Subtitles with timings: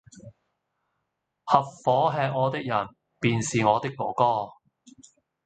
[1.45, 2.87] 合夥喫我的人，
[3.19, 4.49] 便是我的哥哥！